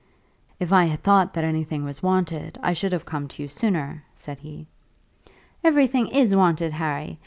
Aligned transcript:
"If 0.59 0.73
I 0.73 0.85
had 0.85 1.03
thought 1.03 1.31
that 1.35 1.43
anything 1.43 1.83
was 1.83 2.01
wanted, 2.01 2.57
I 2.63 2.73
should 2.73 2.91
have 2.91 3.05
come 3.05 3.27
to 3.27 3.43
you 3.43 3.47
sooner," 3.47 4.03
said 4.15 4.39
he. 4.39 4.65
"Everything 5.63 6.07
is 6.07 6.33
wanted, 6.33 6.71
Harry. 6.73 7.19